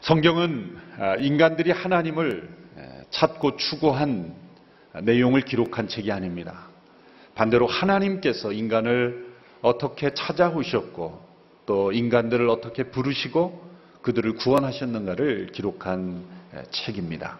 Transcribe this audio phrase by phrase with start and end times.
[0.00, 2.48] 성경은 아, 인간들이 하나님을
[3.10, 4.34] 찾고 추구한
[5.02, 6.66] 내용을 기록한 책이 아닙니다.
[7.36, 9.32] 반대로 하나님께서 인간을
[9.62, 11.24] 어떻게 찾아오셨고
[11.66, 13.62] 또 인간들을 어떻게 부르시고
[14.02, 16.24] 그들을 구원하셨는가를 기록한
[16.72, 17.38] 책입니다.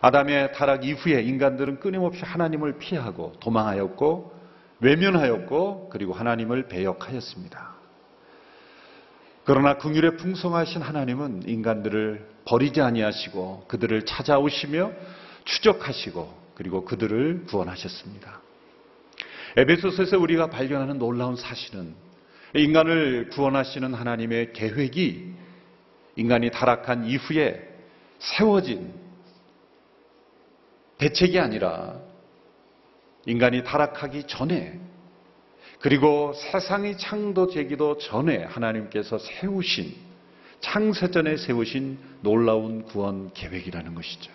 [0.00, 4.38] 아담의 타락 이후에 인간들은 끊임없이 하나님을 피하고 도망하였고
[4.80, 7.76] 외면하였고 그리고 하나님을 배역하였습니다.
[9.44, 14.92] 그러나 긍휼에 풍성하신 하나님은 인간들을 버리지 아니하시고 그들을 찾아오시며
[15.44, 18.40] 추적하시고 그리고 그들을 구원하셨습니다.
[19.56, 21.94] 에베소서에서 우리가 발견하는 놀라운 사실은
[22.54, 25.32] 인간을 구원하시는 하나님의 계획이
[26.16, 27.68] 인간이 타락한 이후에
[28.18, 28.92] 세워진
[30.98, 31.96] 대책이 아니라
[33.26, 34.78] 인간이 타락하기 전에
[35.80, 39.94] 그리고 세상이 창조되기도 전에 하나님께서 세우신
[40.60, 44.32] 창세전에 세우신 놀라운 구원 계획이라는 것이죠.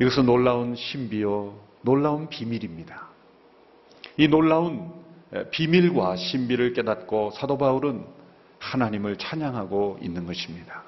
[0.00, 3.08] 이것은 놀라운 신비요, 놀라운 비밀입니다.
[4.18, 4.92] 이 놀라운
[5.50, 8.04] 비밀과 신비를 깨닫고 사도 바울은
[8.58, 10.87] 하나님을 찬양하고 있는 것입니다.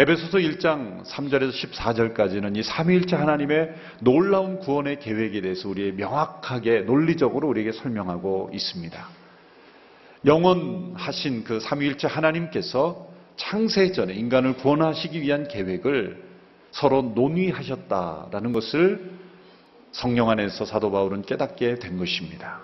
[0.00, 7.72] 에베소서 1장 3절에서 14절까지는 이 삼위일체 하나님의 놀라운 구원의 계획에 대해서 우리의 명확하게 논리적으로 우리에게
[7.72, 9.08] 설명하고 있습니다.
[10.24, 16.22] 영원하신 그 삼위일체 하나님께서 창세 전에 인간을 구원하시기 위한 계획을
[16.70, 19.10] 서로 논의하셨다라는 것을
[19.90, 22.60] 성령 안에서 사도 바울은 깨닫게 된 것입니다.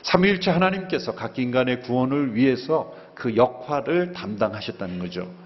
[0.00, 5.43] 삼위일체 하나님께서 각 인간의 구원을 위해서 그 역할을 담당하셨다는 거죠.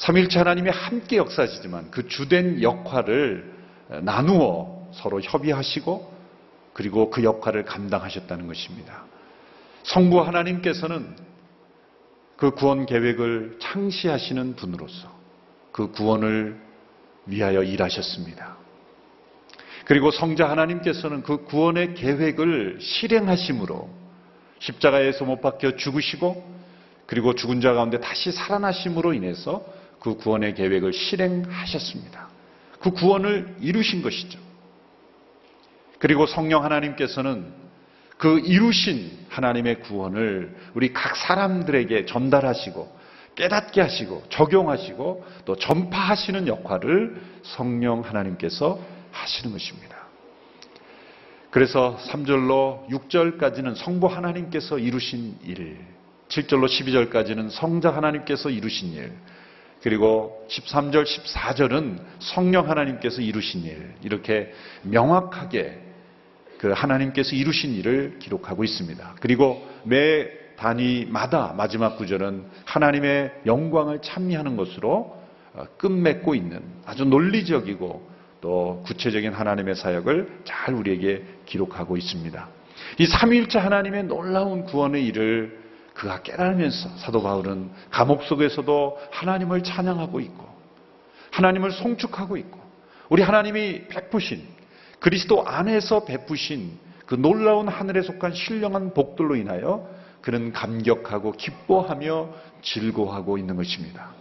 [0.00, 3.52] 삼일체 하나님이 함께 역사하시지만 그 주된 역할을
[4.02, 6.10] 나누어 서로 협의하시고
[6.72, 9.04] 그리고 그 역할을 감당하셨다는 것입니다.
[9.82, 11.14] 성부 하나님께서는
[12.38, 15.12] 그 구원 계획을 창시하시는 분으로서
[15.70, 16.58] 그 구원을
[17.26, 18.56] 위하여 일하셨습니다.
[19.84, 23.90] 그리고 성자 하나님께서는 그 구원의 계획을 실행하심으로
[24.60, 26.60] 십자가에서 못 박혀 죽으시고
[27.04, 29.62] 그리고 죽은 자 가운데 다시 살아나심으로 인해서
[30.00, 32.28] 그 구원의 계획을 실행하셨습니다.
[32.80, 34.38] 그 구원을 이루신 것이죠.
[35.98, 37.52] 그리고 성령 하나님께서는
[38.16, 43.00] 그 이루신 하나님의 구원을 우리 각 사람들에게 전달하시고
[43.34, 48.78] 깨닫게 하시고 적용하시고 또 전파하시는 역할을 성령 하나님께서
[49.12, 49.96] 하시는 것입니다.
[51.50, 55.78] 그래서 3절로 6절까지는 성부 하나님께서 이루신 일,
[56.28, 59.12] 7절로 12절까지는 성자 하나님께서 이루신 일,
[59.82, 64.52] 그리고 13절, 14절은 성령 하나님께서 이루신 일, 이렇게
[64.82, 65.78] 명확하게
[66.58, 69.14] 그 하나님께서 이루신 일을 기록하고 있습니다.
[69.20, 75.18] 그리고 매 단위마다 마지막 구절은 하나님의 영광을 찬미하는 것으로
[75.54, 78.10] 어, 끝맺고 있는 아주 논리적이고
[78.42, 82.48] 또 구체적인 하나님의 사역을 잘 우리에게 기록하고 있습니다.
[82.98, 85.59] 이 삼위일체 하나님의 놀라운 구원의 일을
[86.00, 90.48] 그가 깨달으면서 사도 바울은 감옥 속에서도 하나님을 찬양하고 있고
[91.30, 92.58] 하나님을 송축하고 있고
[93.10, 94.42] 우리 하나님이 베푸신
[94.98, 99.90] 그리스도 안에서 베푸신 그 놀라운 하늘에 속한 신령한 복들로 인하여
[100.22, 102.30] 그는 감격하고 기뻐하며
[102.62, 104.14] 즐거워하고 있는 것입니다.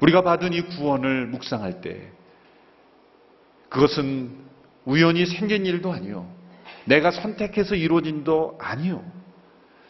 [0.00, 2.08] 우리가 받은 이 구원을 묵상할 때
[3.68, 4.32] 그것은
[4.86, 6.26] 우연히 생긴 일도 아니요.
[6.84, 9.19] 내가 선택해서 이루어진도 아니요.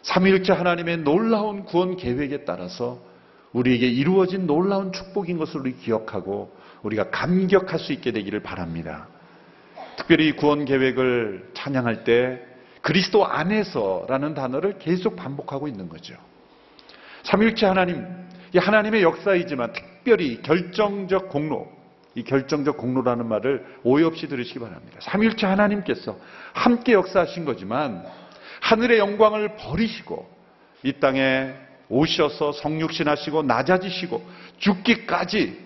[0.03, 3.01] 삼위일체 하나님의 놀라운 구원 계획에 따라서
[3.53, 9.09] 우리에게 이루어진 놀라운 축복인 것을 우리 기억하고 우리가 감격할 수 있게 되기를 바랍니다.
[9.97, 12.41] 특별히 구원 계획을 찬양할 때
[12.81, 16.15] 그리스도 안에서라는 단어를 계속 반복하고 있는 거죠.
[17.25, 18.07] 삼위일체 하나님,
[18.55, 21.71] 이 하나님의 역사이지만 특별히 결정적 공로,
[22.15, 24.99] 이 결정적 공로라는 말을 오해 없이 들으시기 바랍니다.
[25.03, 26.17] 삼위일체 하나님께서
[26.55, 28.05] 함께 역사하신 거지만
[28.61, 30.29] 하늘의 영광을 버리시고
[30.83, 31.53] 이 땅에
[31.89, 34.25] 오셔서 성육신하시고 낮아지시고
[34.59, 35.59] 죽기까지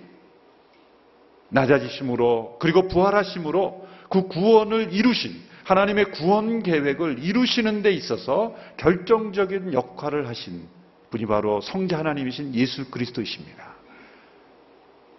[1.50, 10.66] 낮아지심으로 그리고 부활하심으로 그 구원을 이루신 하나님의 구원 계획을 이루시는 데 있어서 결정적인 역할을 하신
[11.10, 13.74] 분이 바로 성자 하나님이신 예수 그리스도이십니다.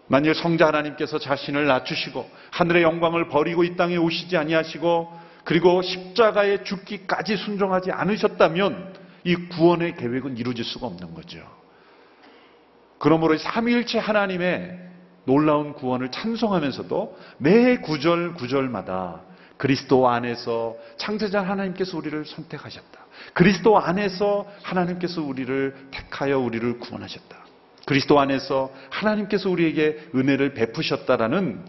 [0.07, 7.37] 만일 성자 하나님께서 자신을 낮추시고 하늘의 영광을 버리고 이 땅에 오시지 아니하시고 그리고 십자가에 죽기까지
[7.37, 8.93] 순종하지 않으셨다면
[9.23, 11.39] 이 구원의 계획은 이루어질 수가 없는 거죠.
[12.97, 14.79] 그러므로 삼위일체 하나님의
[15.25, 19.21] 놀라운 구원을 찬송하면서도 매 구절 구절마다
[19.57, 23.05] 그리스도 안에서 창세자 하나님께서 우리를 선택하셨다.
[23.33, 27.37] 그리스도 안에서 하나님께서 우리를 택하여 우리를 구원하셨다.
[27.85, 31.63] 그리스도 안에서 하나님께서 우리에게 은혜를 베푸셨다라는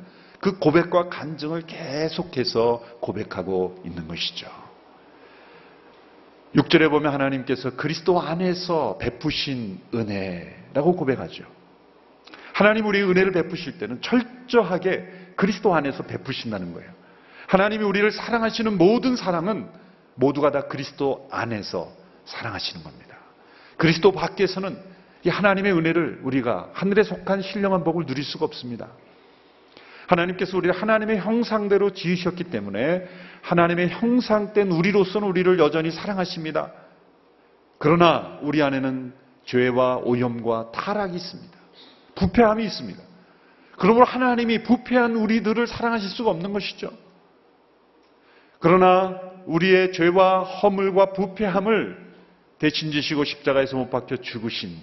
[0.46, 4.48] 그 고백과 간증을 계속해서 고백하고 있는 것이죠.
[6.54, 11.42] 6절에 보면 하나님께서 그리스도 안에서 베푸신 은혜라고 고백하죠.
[12.52, 16.92] 하나님 우리의 은혜를 베푸실 때는 철저하게 그리스도 안에서 베푸신다는 거예요.
[17.48, 19.68] 하나님이 우리를 사랑하시는 모든 사랑은
[20.14, 21.90] 모두가 다 그리스도 안에서
[22.24, 23.16] 사랑하시는 겁니다.
[23.78, 24.78] 그리스도 밖에서는
[25.24, 28.90] 이 하나님의 은혜를 우리가 하늘에 속한 신령한 복을 누릴 수가 없습니다.
[30.06, 33.06] 하나님께서 우리를 하나님의 형상대로 지으셨기 때문에
[33.42, 36.72] 하나님의 형상된 우리로서는 우리를 여전히 사랑하십니다.
[37.78, 39.12] 그러나 우리 안에는
[39.44, 41.56] 죄와 오염과 타락이 있습니다.
[42.14, 43.02] 부패함이 있습니다.
[43.78, 46.90] 그러므로 하나님이 부패한 우리들을 사랑하실 수가 없는 것이죠.
[48.58, 52.06] 그러나 우리의 죄와 허물과 부패함을
[52.58, 54.78] 대신 지시고 십자가에서 못 박혀 죽으신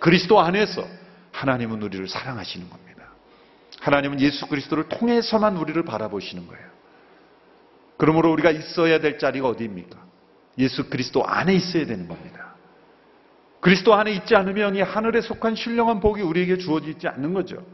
[0.00, 0.84] 그리스도 안에서
[1.30, 2.91] 하나님은 우리를 사랑하시는 겁니다.
[3.82, 6.64] 하나님은 예수 그리스도를 통해서만 우리를 바라보시는 거예요.
[7.96, 9.98] 그러므로 우리가 있어야 될 자리가 어디입니까?
[10.58, 12.54] 예수 그리스도 안에 있어야 되는 겁니다.
[13.60, 17.64] 그리스도 안에 있지 않으면 이 하늘에 속한 신령한 복이 우리에게 주어지지 않는 거죠.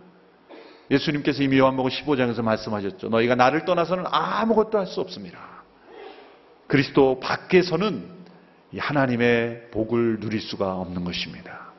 [0.90, 3.10] 예수님께서 이미 요한복음 15장에서 말씀하셨죠.
[3.10, 5.38] 너희가 나를 떠나서는 아무것도 할 수 없습니다.
[6.66, 8.16] 그리스도 밖에서는
[8.72, 11.72] 이 하나님의 복을 누릴 수가 없는 것입니다.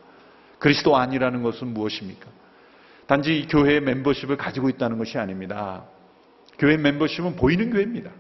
[0.60, 2.39] 그리스도 안이라는 것은 무엇입니까?
[3.10, 5.84] 단지 교회의 멤버십을 가지고 있다는 것이 아닙니다.
[6.60, 8.12] 교회 멤버십은 보이는 교회입니다.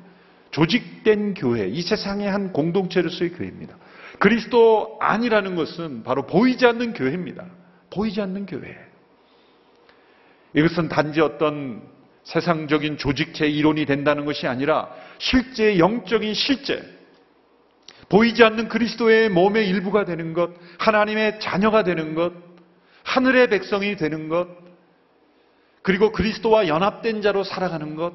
[0.50, 3.77] 조직된 교회, 이 세상의 한 공동체로서의 교회입니다.
[4.18, 7.45] 그리스도 안이라는 것은 바로 보이지 않는 교회입니다.
[7.91, 8.75] 보이지 않는 교회.
[10.56, 11.83] 이것은 단지 어떤
[12.24, 14.89] 세상적인 조직체 이론이 된다는 것이 아니라
[15.19, 16.83] 실제 영적인 실제,
[18.09, 20.50] 보이지 않는 그리스도의 몸의 일부가 되는 것,
[20.80, 22.33] 하나님의 자녀가 되는 것,
[23.03, 24.68] 하늘의 백성이 되는 것,
[25.89, 28.13] 그리고 그리스도와 연합된 자로 살아가는 것,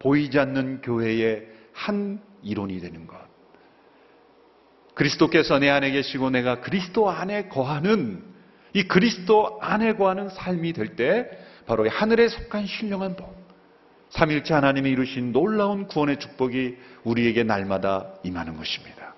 [0.00, 3.16] 보이지 않는 교회의 한 이론이 되는 것.
[4.94, 8.24] 그리스도께서 내 안에 계시고 내가 그리스도 안에 거하는
[8.72, 11.30] 이 그리스도 안에 거하는 삶이 될 때
[11.68, 13.32] 바로 하늘에 속한 신령한 복,
[14.08, 19.14] 삼일째 하나님이 이루신 놀라운 구원의 축복이 우리에게 날마다 임하는 것입니다.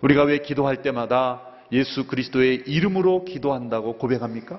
[0.00, 4.58] 우리가 왜 기도할 때마다 예수 그리스도의 이름으로 기도한다고 고백합니까?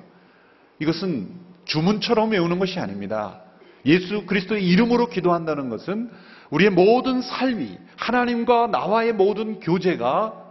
[0.77, 3.41] 이것은 주문처럼 외우는 것이 아닙니다.
[3.85, 6.09] 예수 그리스도의 이름으로 기도한다는 것은
[6.50, 10.45] 우리의 모든 삶이 하나님과 나와의 모든 교제가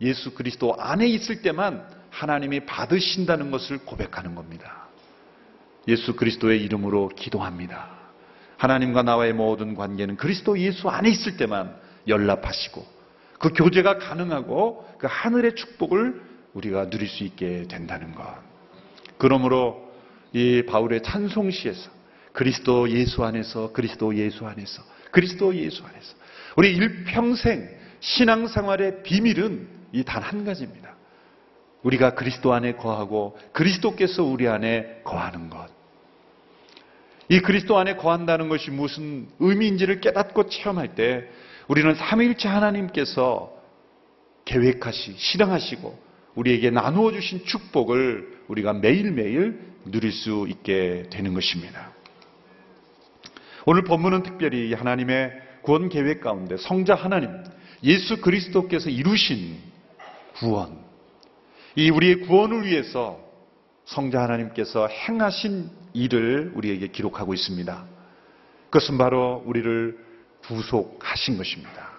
[0.00, 4.88] 예수 그리스도 안에 있을 때만 하나님이 받으신다는 것을 고백하는 겁니다.
[5.88, 7.90] 예수 그리스도의 이름으로 기도합니다.
[8.56, 11.74] 하나님과 나와의 모든 관계는 그리스도 예수 안에 있을 때만
[12.08, 12.86] 연락하시고
[13.38, 16.22] 그 교제가 가능하고 그 하늘의 축복을
[16.54, 18.24] 우리가 누릴 수 있게 된다는 것.
[19.18, 19.83] 그러므로
[20.34, 21.90] 이 바울의 찬송시에서
[22.32, 24.82] 그리스도 예수 안에서 그리스도 예수 안에서
[25.12, 26.14] 그리스도 예수 안에서
[26.56, 27.68] 우리 일평생
[28.00, 30.92] 신앙생활의 비밀은 이 단 한 가지입니다.
[31.84, 35.68] 우리가 그리스도 안에 거하고 그리스도께서 우리 안에 거하는 것.
[37.28, 41.28] 이 그리스도 안에 거한다는 것이 무슨 의미인지를 깨닫고 체험할 때
[41.68, 43.52] 우리는 삼위일체 하나님께서
[44.46, 45.98] 계획하시, 실행하시고
[46.34, 51.92] 우리에게 나누어 주신 축복을 우리가 매일매일 누릴 수 있게 되는 것입니다.
[53.66, 55.32] 오늘 본문은 특별히 하나님의
[55.62, 57.30] 구원 계획 가운데 성자 하나님,
[57.82, 59.58] 예수 그리스도께서 이루신
[60.34, 60.78] 구원,
[61.76, 63.20] 이 우리의 구원을 위해서
[63.86, 67.86] 성자 하나님께서 행하신 일을 우리에게 기록하고 있습니다.
[68.70, 69.98] 그것은 바로 우리를
[70.42, 71.92] 구속하신 것입니다.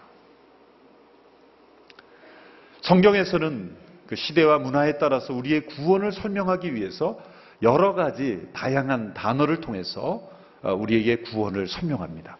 [2.81, 7.19] 성경에서는 그 시대와 문화에 따라서 우리의 구원을 설명하기 위해서
[7.61, 10.21] 여러 가지 다양한 단어를 통해서
[10.61, 12.37] 어, 우리에게 구원을 설명합니다.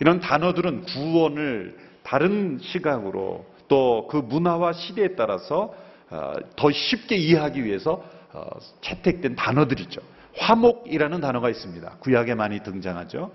[0.00, 5.74] 이런 단어들은 구원을 다른 시각으로 또 그 문화와 시대에 따라서
[6.10, 8.46] 어, 더 쉽게 이해하기 위해서 어,
[8.82, 10.00] 채택된 단어들이죠.
[10.36, 11.96] 화목이라는 단어가 있습니다.
[12.00, 13.32] 구약에 많이 등장하죠.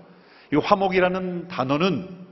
[0.52, 2.30] 이 화목이라는 단어는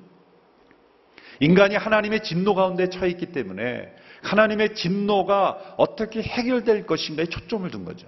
[1.41, 8.07] 인간이 하나님의 진노 가운데 처해 있기 때문에 하나님의 진노가 어떻게 해결될 것인가에 초점을 둔 거죠.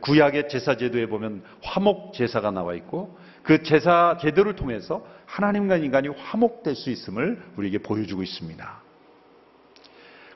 [0.00, 6.76] 구약의 제사 제도에 보면 화목 제사가 나와 있고 그 제사 제도를 통해서 하나님과 인간이 화목될
[6.76, 8.82] 수 있음을 우리에게 보여주고 있습니다.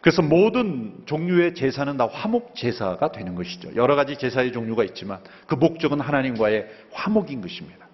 [0.01, 3.71] 그래서 모든 종류의 제사는 다 화목 제사가 되는 것이죠.
[3.75, 7.89] 여러 가지 제사의 종류가 있지만 그 목적은 하나님과의 화목인 것입니다.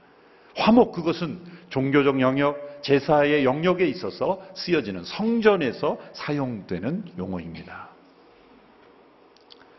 [0.56, 7.90] 화목 그것은 종교적 영역, 제사의 영역에 있어서 쓰여지는 성전에서 사용되는 용어입니다.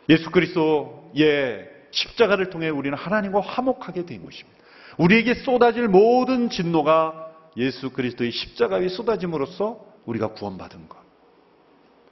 [0.10, 4.60] 예수 그리스도의 십자가를 통해 우리는 하나님과 화목하게 된 것입니다.
[4.98, 11.00] 우리에게 쏟아질 모든 진노가 예수 그리스도의 십자가에 쏟아짐으로써 우리가 구원받은 것.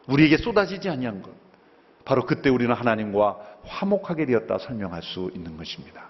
[0.08, 1.32] 우리에게 쏟아지지 아니한 것.
[2.06, 6.10] 바로 그때 우리는 하나님과 화목하게 되었다 설명할 수 있는 것입니다.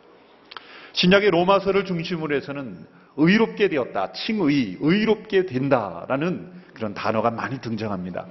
[0.93, 2.85] 신약의 로마서를 중심으로 해서는
[3.19, 8.25] 의롭게 되었다, 칭의, 의롭게 된다라는 그런 단어가 많이 등장합니다.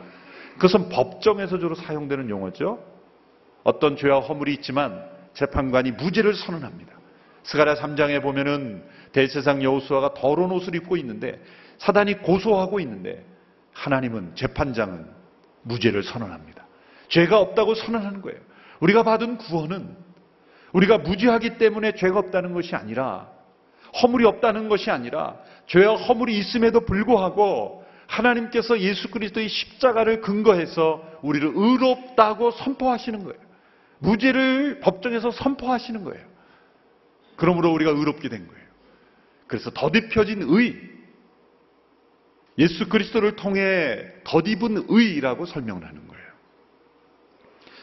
[0.55, 2.83] 그것은 법정에서 주로 사용되는 용어죠.
[3.65, 5.05] 어떤 죄와 허물이 있지만
[5.35, 6.93] 재판관이 무죄를 선언합니다.
[7.45, 11.41] 스가랴 3장에 보면은 대세상 여호수아가 더러운 옷을 입고 있는데
[11.79, 13.25] 사단이 고소하고 있는데
[13.73, 15.07] 하나님은 재판장은
[15.63, 16.67] 무죄를 선언합니다.
[17.09, 18.39] 죄가 없다고 선언하는 거예요.
[18.81, 19.97] 우리가 받은 구원은
[20.73, 23.29] 우리가 무죄하기 때문에 죄가 없다는 것이 아니라
[24.03, 25.37] 허물이 없다는 것이 아니라
[25.67, 33.39] 죄와 허물이 있음에도 불구하고 하나님께서 예수 그리스도의 십자가를 근거해서 우리를 의롭다고 선포하시는 거예요.
[33.99, 36.25] 무죄를 법정에서 선포하시는 거예요.
[37.37, 38.69] 그러므로 우리가 의롭게 된 거예요.
[39.47, 40.77] 그래서 덧입혀진 의,
[42.59, 46.25] 예수 그리스도를 통해 덧입은 의라고 설명을 하는 거예요.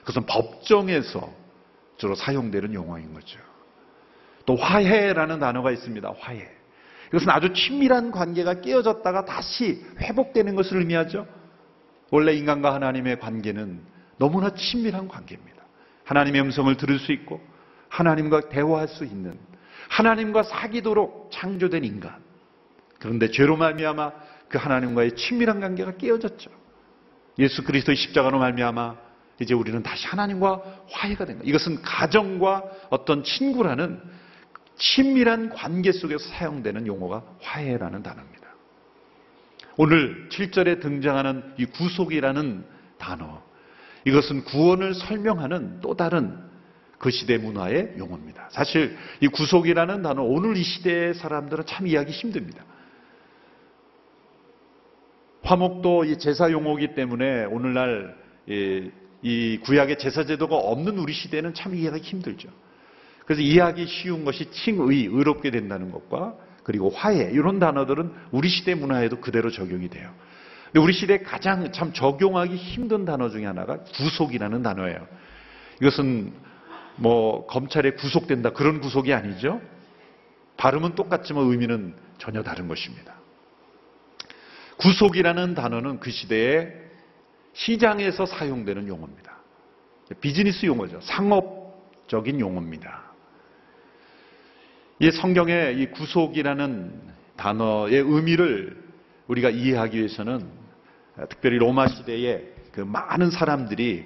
[0.02, 1.34] 그것은 법정에서
[1.98, 3.40] 주로 사용되는 용어인 거죠.
[4.46, 6.14] 또 화해라는 단어가 있습니다.
[6.20, 6.48] 화해.
[7.10, 11.28] 이것은 아주 친밀한 관계가 깨어졌다가 다시 회복되는 것을 의미하죠.
[12.12, 13.82] 원래 인간과 하나님의 관계는
[14.18, 15.64] 너무나 친밀한 관계입니다.
[16.04, 17.42] 하나님의 음성을 들을 수 있고
[17.90, 19.38] 하나님과 대화할 수 있는
[19.90, 22.16] 하나님과 사귀도록 창조된 인간.
[23.00, 24.12] 그런데 죄로 말미암아
[24.50, 26.52] 그 하나님과의 친밀한 관계가 깨어졌죠.
[27.40, 28.96] 예수 그리스도의 십자가로 말미암아
[29.42, 31.50] 이제 우리는 다시 하나님과 화해가 된 거예요.
[31.50, 34.02] 이것은 가정과 어떤 친구라는
[34.78, 38.46] 친밀한 관계 속에서 사용되는 용어가 화해라는 단어입니다.
[39.78, 42.66] 오늘 7절에 등장하는 이 구속이라는
[42.98, 43.44] 단어.
[44.06, 46.38] 이것은 구원을 설명하는 또 다른
[46.98, 48.50] 그 시대 문화의 용어입니다.
[48.52, 52.64] 사실 이 구속이라는 단어 오늘 이 시대의 사람들은 참 이해하기 힘듭니다.
[55.44, 58.16] 화목도 이 제사 용어이기 때문에 오늘날
[58.48, 58.90] 이,
[59.22, 62.50] 이 구약의 제사 제도가 없는 우리 시대는 참 이해하기 힘들죠.
[63.26, 69.20] 그래서 이해하기 쉬운 것이 칭의, 의롭게 된다는 것과 그리고 화해 이런 단어들은 우리 시대 문화에도
[69.20, 70.12] 그대로 적용이 돼요.
[70.66, 75.08] 근데 우리 시대에 가장 참 적용하기 힘든 단어 중에 하나가 구속이라는 단어예요.
[75.82, 76.34] 이것은
[76.98, 79.62] 뭐 검찰에 구속된다 그런 구속이 아니죠.
[80.58, 83.16] 발음은 똑같지만 의미는 전혀 다른 것입니다.
[84.78, 86.74] 구속이라는 단어는 그 시대에
[87.54, 89.38] 시장에서 사용되는 용어입니다.
[90.20, 91.00] 비즈니스 용어죠.
[91.02, 93.05] 상업적인 용어입니다.
[95.00, 97.02] 이 성경의 이 구속이라는
[97.36, 98.82] 단어의 의미를
[99.28, 100.48] 우리가 이해하기 위해서는
[101.30, 104.06] 특별히 로마 시대에 그 많은 사람들이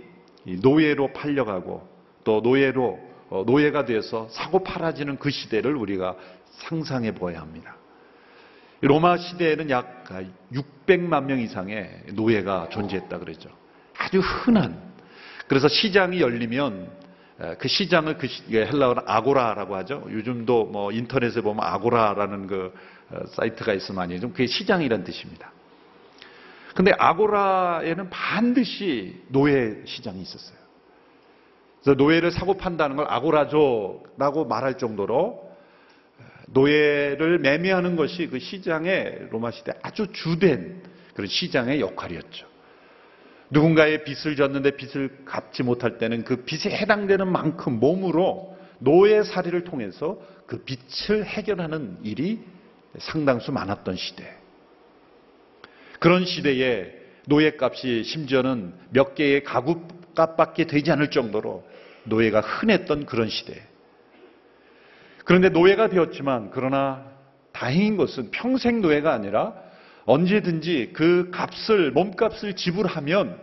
[0.63, 1.87] 노예로 팔려가고
[2.23, 6.15] 또 노예로 어, 노예가 돼서 사고 팔아지는 그 시대를 우리가
[6.49, 7.75] 상상해 보아야 합니다.
[8.81, 10.05] 로마 시대에는 약
[10.51, 13.49] 600만 명 이상의 노예가 존재했다 그랬죠.
[13.95, 14.81] 아주 흔한.
[15.47, 16.89] 그래서 시장이 열리면
[17.57, 20.05] 그 시장을 그 헬라어로 아고라라고 하죠.
[20.09, 22.73] 요즘도 뭐 인터넷에 보면 아고라라는 그
[23.11, 24.29] 어, 사이트가 있으면 아니죠.
[24.29, 25.51] 그게 시장이란 뜻입니다.
[26.75, 30.57] 근데 아고라에는 반드시 노예 시장이 있었어요.
[31.81, 35.49] 그래서 노예를 사고 판다는 걸 아고라조라고 말할 정도로
[36.47, 42.48] 노예를 매매하는 것이 그 시장의 로마 시대 아주 주된 그런 시장의 역할이었죠.
[43.51, 50.63] 누군가의 빚을 졌는데 빚을 갚지 못할 때는 그 빚에 해당되는 만큼 몸으로 노예살이를 통해서 그
[50.63, 52.39] 빚을 해결하는 일이
[52.97, 54.35] 상당수 많았던 시대.
[55.99, 56.93] 그런 시대에
[57.27, 61.67] 노예값이 심지어는 몇 개의 가구값밖에 되지 않을 정도로
[62.05, 63.61] 노예가 흔했던 그런 시대.
[65.25, 67.05] 그런데 노예가 되었지만 그러나
[67.51, 69.53] 다행인 것은 평생 노예가 아니라
[70.09, 73.39] 언제든지 그 값을 몸값을 지불하면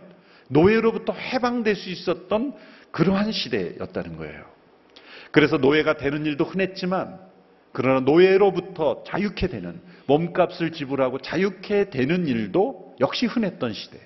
[0.49, 2.53] 노예로부터 해방될 수 있었던
[2.91, 4.43] 그러한 시대였다는 거예요.
[5.31, 7.19] 그래서 노예가 되는 일도 흔했지만
[7.71, 13.99] 그러나 노예로부터 자유케 되는 몸값을 지불하고 자유케 되는 일도 역시 흔했던 시대.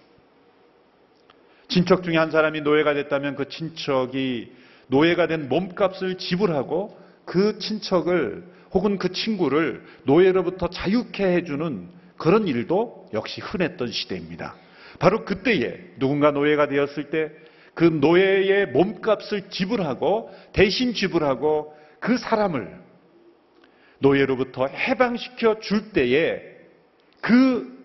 [1.68, 4.52] 친척 중에 한 사람이 노예가 됐다면 그 친척이
[4.88, 13.42] 노예가 된 몸값을 지불하고 그 친척을 혹은 그 친구를 노예로부터 자유케 해주는 그런 일도 역시
[13.42, 14.56] 흔했던 시대입니다.
[15.00, 22.80] 바로 그때에 누군가 노예가 되었을 때 그 노예의 몸값을 지불하고 대신 지불하고 그 사람을
[24.00, 26.42] 노예로부터 해방시켜 줄 때에
[27.22, 27.80] 그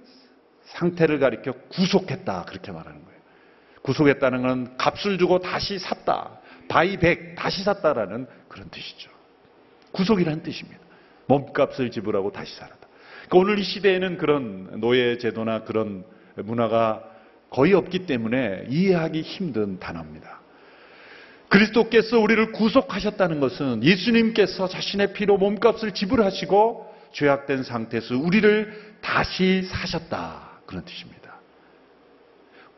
[0.64, 3.20] 상태를 가리켜 구속했다 그렇게 말하는 거예요.
[3.82, 6.40] 구속했다는 건 값을 주고 다시 샀다.
[6.68, 9.10] 바이백 다시 샀다라는 그런 뜻이죠.
[9.92, 10.80] 구속이라는 뜻입니다.
[11.26, 12.85] 몸값을 지불하고 다시 살았다.
[13.28, 16.04] 그러니까 오늘 이 시대에는 그런 노예 제도나 그런
[16.36, 17.02] 문화가
[17.50, 20.40] 거의 없기 때문에 이해하기 힘든 단어입니다.
[21.48, 30.60] 그리스도께서 우리를 구속하셨다는 것은 예수님께서 자신의 피로 몸값을 지불하시고 죄악된 상태에서 우리를 다시 사셨다.
[30.66, 31.36] 그런 뜻입니다.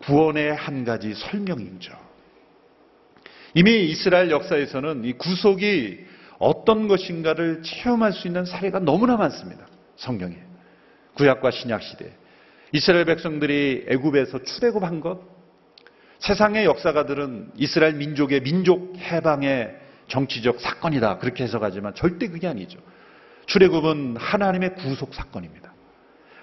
[0.00, 1.93] 구원의 한 가지 설명이죠.
[3.55, 6.07] 이미 이스라엘 역사에서는 이 구속이
[6.38, 9.68] 어떤 것인가를 체험할 수 있는 사례가 너무나 많습니다.
[9.99, 10.37] 성경에.
[11.14, 12.11] 구약과 신약 시대.
[12.73, 15.21] 이스라엘 백성들이 애굽에서 출애굽한 것,
[16.19, 19.76] 세상의 역사가들은 이스라엘 민족의 민족 해방의
[20.09, 22.78] 정치적 사건이다 그렇게 해석하지만 절대 그게 아니죠.
[23.47, 25.73] 출애굽은 하나님의 구속 사건입니다.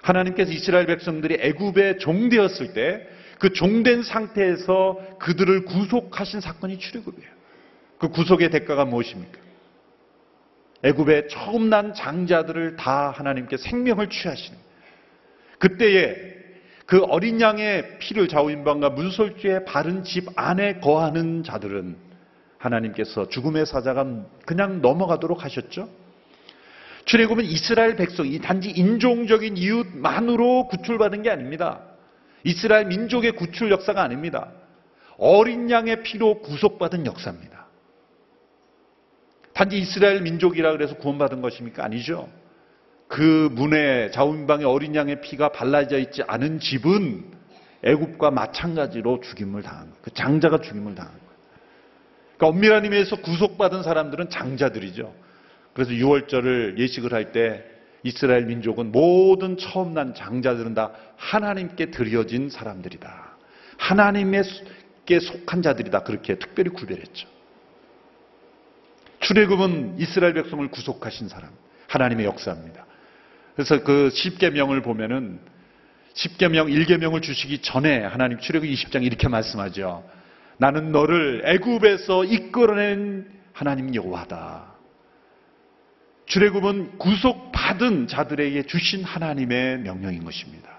[0.02, 7.30] 하나님께서 이스라엘 백성들이 애굽에 종되었을 때 그 종된 상태에서 그들을 구속하신 사건이 출애굽이에요.
[7.98, 9.38] 그 구속의 대가가 무엇입니까?
[10.86, 14.56] 애굽에 처음 난 장자들을 다 하나님께 생명을 취하시는
[15.58, 16.14] 그때에
[16.86, 21.96] 그 어린 양의 피를 좌우인방과 문설주에 바른 집 안에 거하는 자들은
[22.58, 24.06] 하나님께서 죽음의 사자가
[24.44, 25.88] 그냥 넘어가도록 하셨죠.
[27.04, 31.80] 출애굽은 이스라엘 백성 이 단지 인종적인 이유만으로 구출받은 게 아닙니다.
[32.44, 34.52] 이스라엘 민족의 구출 역사가 아닙니다.
[35.18, 37.55] 어린 양의 피로 구속받은 역사입니다.
[39.56, 41.82] 단지 이스라엘 민족이라 그래서 구원받은 것입니까?
[41.82, 42.28] 아니죠.
[43.08, 47.24] 그 문에 좌우인방의 어린 양의 피가 발라져 있지 않은 집은
[47.82, 49.96] 애굽과 마찬가지로 죽임을 당한 거예요.
[50.02, 51.26] 그 장자가 죽임을 당한 거예요.
[52.36, 55.14] 그러니까 엄밀한 의미에서 구속받은 사람들은 장자들이죠.
[55.72, 57.64] 그래서 6월절을 예식을 할 때
[58.02, 63.36] 이스라엘 민족은 모든 처음 난 장자들은 다 하나님께 드려진 사람들이다.
[63.78, 66.00] 하나님께 속한 자들이다.
[66.00, 67.35] 그렇게 특별히 구별했죠.
[69.26, 71.50] 출애굽은 이스라엘 백성을 구속하신 사람,
[71.88, 72.86] 하나님의 역사입니다.
[73.56, 75.40] 그래서 그 10계명을 보면은
[76.14, 80.08] 10계명, 1계명을 주시기 전에 하나님 출애굽 20장 이렇게 말씀하죠.
[80.58, 84.74] 나는 너를 애굽에서 이끌어낸 하나님 여호와다.
[86.26, 90.70] 출애굽은 구속받은 자들에게 주신 하나님의 명령인 것입니다.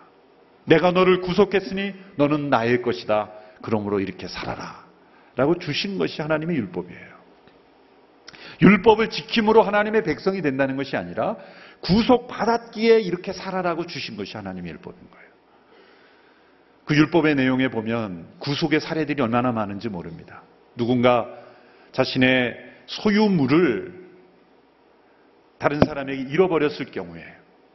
[0.64, 3.30] 내가 너를 구속했으니 너는 나의 것이다.
[3.62, 4.86] 그러므로 이렇게 살아라.
[5.36, 7.17] 라고 주신 것이 하나님의 율법이에요.
[8.62, 11.36] 율법을 지킴으로 하나님의 백성이 된다는 것이 아니라
[11.82, 15.28] 구속받았기에 이렇게 살아라고 주신 것이 하나님의 율법인 거예요.
[16.86, 20.42] 그 율법의 내용에 보면 구속의 사례들이 얼마나 많은지 모릅니다.
[20.76, 21.28] 누군가
[21.92, 24.08] 자신의 소유물을
[25.60, 27.24] 다른 사람에게 잃어버렸을 경우에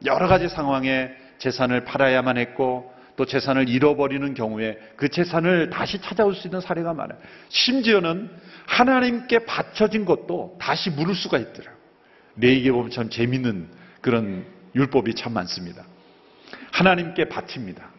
[0.05, 6.47] 여러 가지 상황에 재산을 팔아야만 했고 또 재산을 잃어버리는 경우에 그 재산을 다시 찾아올 수
[6.47, 7.19] 있는 사례가 많아요.
[7.49, 8.31] 심지어는
[8.67, 11.83] 하나님께 바쳐진 것도 다시 물을 수가 있더라고요.
[12.37, 13.69] 레이게 보면 참 재밌는
[14.01, 15.85] 그런 율법이 참 많습니다.
[16.73, 17.91] 하나님께 바칩니다.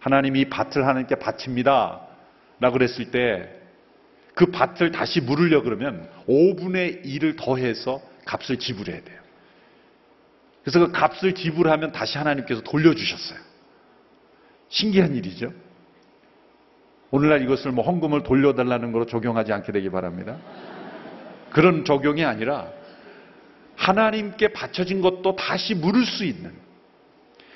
[0.00, 2.00] 하나님이 밭을 하나님께 바칩니다.
[2.60, 3.62] 라고 그랬을 때
[4.34, 9.20] 그 밭을 다시 물으려 그러면 5분의 1을 더해서 값을 지불해야 돼요.
[10.62, 13.38] 그래서 그 값을 지불하면 다시 하나님께서 돌려주셨어요.
[14.72, 15.52] 신기한 일이죠.
[17.10, 20.38] 오늘날 이것을 뭐 헌금을 돌려달라는 거로 적용하지 않게 되기 바랍니다.
[21.50, 22.68] 그런 적용이 아니라
[23.76, 26.52] 하나님께 바쳐진 것도 다시 물을 수 있는.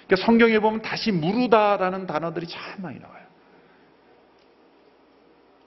[0.07, 3.24] 그러니까 성경에 보면 다시 물으다라는 단어들이 참 많이 나와요.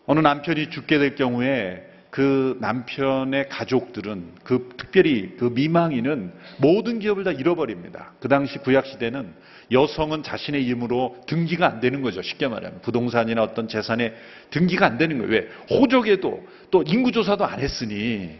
[0.05, 7.31] 어느 남편이 죽게 될 경우에 그 남편의 가족들은 그 특별히 그 미망인은 모든 기업을 다
[7.31, 8.13] 잃어버립니다.
[8.19, 9.33] 그 당시 구약 시대는
[9.71, 12.23] 여성은 자신의 이름으로 등기가 안 되는 거죠.
[12.23, 14.15] 쉽게 말하면 부동산이나 어떤 재산에
[14.49, 15.31] 등기가 안 되는 거예요.
[15.31, 15.49] 왜?
[15.69, 18.39] 호적에도 또 인구 조사도 안 했으니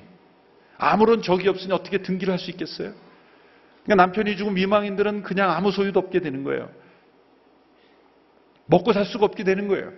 [0.79, 2.93] 아무런 적이 없으니 어떻게 등기를 할 수 있겠어요?
[3.84, 6.69] 그러니까 남편이 죽은 미망인들은 그냥 아무 소유도 없게 되는 거예요.
[8.65, 9.91] 먹고 살 수가 없게 되는 거예요.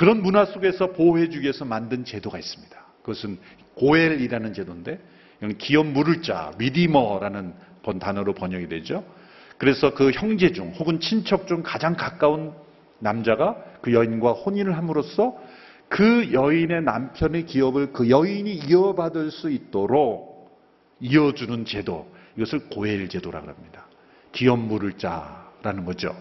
[0.00, 2.74] 그런 문화 속에서 보호해주기 위해서 만든 제도가 있습니다.
[3.02, 3.36] 그것은
[3.74, 4.98] 고엘이라는 제도인데,
[5.58, 7.52] 기업 물을 자, 리디머라는
[8.00, 9.04] 단어로 번역이 되죠.
[9.58, 12.54] 그래서 그 형제 중 혹은 친척 중 가장 가까운
[12.98, 15.36] 남자가 그 여인과 혼인을 함으로써
[15.90, 20.50] 그 여인의 남편의 기업을 그 여인이 이어받을 수 있도록
[21.00, 22.10] 이어주는 제도.
[22.38, 23.86] 이것을 고엘 제도라고 합니다.
[24.32, 26.16] 기업 물을 자라는 거죠.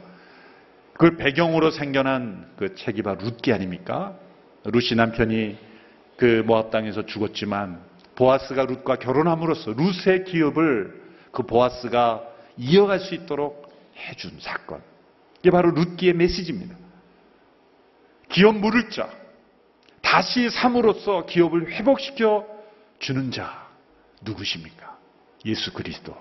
[0.99, 4.17] 그걸 배경으로 생겨난 그 책이 바로 룻기 아닙니까?
[4.65, 5.57] 룻이 남편이
[6.17, 7.81] 그 모압 땅에서 죽었지만
[8.15, 12.21] 보아스가 룻과 결혼함으로써 룻의 기업을 그 보아스가
[12.57, 14.81] 이어갈 수 있도록 해준 사건.
[15.39, 16.75] 이게 바로 룻기의 메시지입니다.
[18.27, 19.09] 기업 물을 자,
[20.01, 22.45] 다시 삶으로써 기업을 회복시켜
[22.99, 23.69] 주는 자
[24.23, 24.97] 누구십니까?
[25.45, 26.13] 예수 그리스도.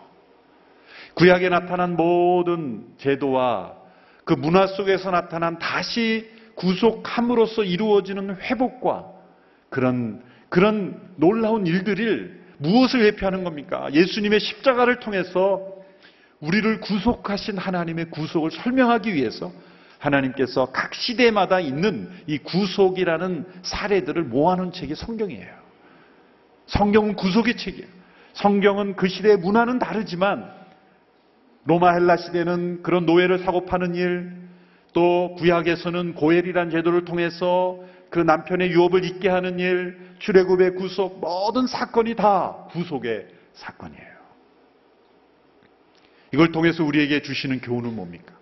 [1.15, 3.88] 구약에 나타난 모든 제도와
[4.29, 9.07] 그 문화 속에서 나타난 다시 구속함으로써 이루어지는 회복과
[9.71, 13.89] 그런 그런 놀라운 일들을 무엇을 회피하는 겁니까?
[13.91, 15.67] 예수님의 십자가를 통해서
[16.41, 19.51] 우리를 구속하신 하나님의 구속을 설명하기 위해서
[19.99, 25.55] 하나님께서 각 시대마다 있는 이 구속이라는 사례들을 모아놓은 책이 성경이에요.
[26.67, 27.89] 성경은 구속의 책이에요.
[28.35, 30.58] 성경은 그 시대의 문화는 다르지만
[31.69, 34.33] 로마 헬라 시대는 그런 노예를 사고 파는 일,
[34.95, 37.79] 또 구약에서는 고엘이란 제도를 통해서
[38.09, 44.09] 그 남편의 유업을 잊게 하는 일, 출애굽의 구속, 모든 사건이 다 구속의 사건이에요.
[46.33, 48.33] 이걸 통해서 우리에게 주시는 교훈은 뭡니까?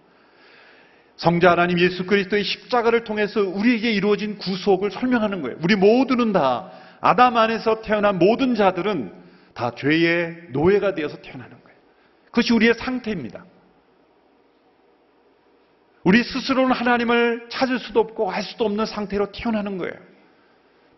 [1.17, 5.57] 성자 하나님 예수 그리스도의 십자가를 통해서 우리에게 이루어진 구속을 설명하는 거예요.
[5.65, 9.13] 우리 모두는 다 아담 안에서 태어난 모든 자들은
[9.53, 11.56] 다 죄의 노예가 되어서 태어나는.
[12.37, 13.47] 그것이 우리의 상태입니다.
[16.05, 19.95] 우리 스스로는 하나님을 찾을 수도 없고 알 수도 없는 상태로 태어나는 거예요.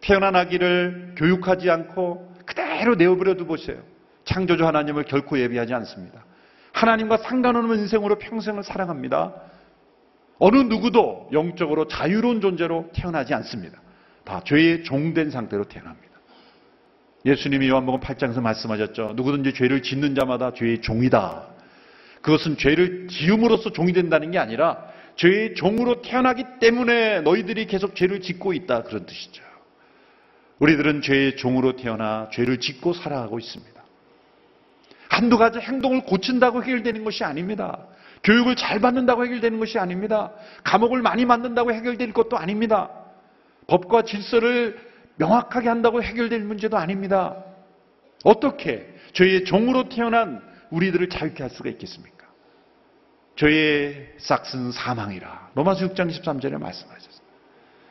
[0.01, 3.81] 태어난 아기를 교육하지 않고 그대로 내어버려 두보세요.
[4.25, 6.25] 창조주 하나님을 결코 예비하지 않습니다.
[6.73, 9.33] 하나님과 상관없는 인생으로 평생을 살아갑니다.
[10.41, 13.81] 어느 누구도 영적으로 자유로운 존재로 태어나지 않습니다.
[14.25, 16.18] 다 죄의 종된 상태로 태어납니다.
[17.25, 19.15] 예수님이 요한복음 8장에서 말씀하셨죠.
[19.17, 21.49] 누구든지 죄를 짓는 자마다 죄의 종이다.
[22.23, 24.85] 그것은 죄를 지음으로써 종이 된다는 게 아니라
[25.17, 28.85] 죄의 종으로 태어나기 때문에 너희들이 계속 죄를 짓고 있다.
[28.85, 29.43] 그런 뜻이죠.
[30.61, 33.79] 우리들은 죄의 종으로 태어나 죄를 짓고 살아가고 있습니다.
[35.09, 37.79] 한두 가지 행동을 고친다고 해결되는 것이 아닙니다.
[38.25, 40.33] 교육을 잘 받는다고 해결되는 것이 아닙니다.
[40.65, 42.91] 감옥을 많이 만든다고 해결될 것도 아닙니다.
[43.67, 44.88] 법과 질서를
[45.19, 47.45] 명확하게 한다고 해결될 문제도 아닙니다.
[48.25, 52.27] 어떻게 죄의 종으로 태어난 우리들을 자유케 할 수가 있겠습니까?
[53.37, 55.53] 죄의 싹슨 사망이라.
[55.55, 57.29] 로마서 6장 13절에 말씀하셨습니다.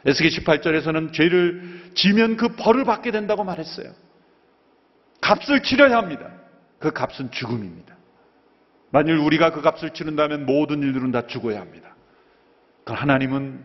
[0.05, 3.91] 에스겔 18절에서는 죄를 지면 그 벌을 받게 된다고 말했어요.
[5.21, 6.31] 값을 치러야 합니다.
[6.79, 7.95] 그 값은 죽음입니다.
[8.91, 11.95] 만일 우리가 그 값을 치른다면 모든 일들은 다 죽어야 합니다.
[12.85, 13.63] 그 하나님은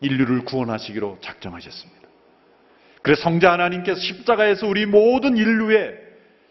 [0.00, 1.97] 인류를 구원하시기로 작정하셨습니다.
[3.08, 5.98] 그래서 성자 하나님께서 십자가에서 우리 모든 인류의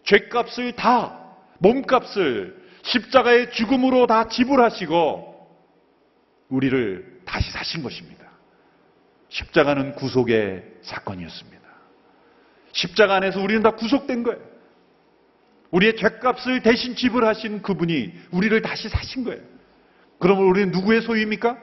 [0.02, 5.46] 죄값을 다, 몸값을 십자가의 죽음으로 다 지불하시고
[6.48, 8.26] 우리를 다시 사신 것입니다.
[9.28, 11.62] 십자가는 구속의 사건이었습니다.
[12.72, 14.40] 십자가 안에서 우리는 다 구속된 거예요.
[15.70, 19.42] 우리의 죄값을 대신 지불하신 그분이 우리를 다시 사신 거예요.
[20.18, 21.56] 그러면 우리는 누구의 소유입니까?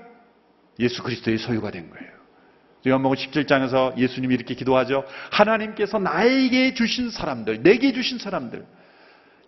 [0.79, 2.15] 예수 그리스도의 소유가 된 거예요.
[2.87, 5.05] 요한복음 17장에서 예수님이 이렇게 기도하죠.
[5.31, 8.65] 하나님께서 나에게 주신 사람들, 내게 주신 사람들,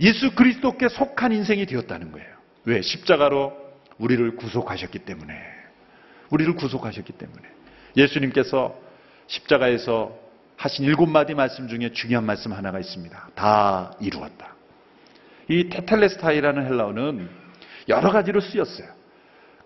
[0.01, 2.27] 예수 그리스도께 속한 인생이 되었다는 거예요.
[2.65, 2.81] 왜?
[2.81, 3.53] 십자가로
[3.97, 5.33] 우리를 구속하셨기 때문에.
[6.29, 7.41] 우리를 구속하셨기 때문에.
[7.95, 8.75] 예수님께서
[9.27, 10.15] 십자가에서
[10.57, 13.29] 하신 일곱 마디 말씀 중에 중요한 말씀 하나가 있습니다.
[13.35, 14.55] 다 이루었다.
[15.49, 17.29] 이 테텔레스타이라는 헬라어는
[17.89, 18.87] 여러 가지로 쓰였어요.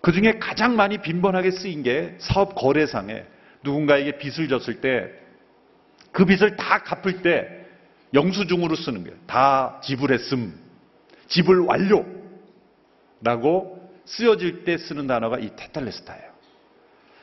[0.00, 3.24] 그 중에 가장 많이 빈번하게 쓰인 게 사업 거래상에
[3.62, 5.22] 누군가에게 빚을 졌을 때
[6.12, 7.66] 그 빚을 다 갚을 때
[8.14, 9.16] 영수증으로 쓰는 거예요.
[9.26, 10.54] 다 지불했음,
[11.26, 12.06] 지불 완료.
[13.22, 16.32] 라고 쓰여질 때 쓰는 단어가 이 테텔레스타예요.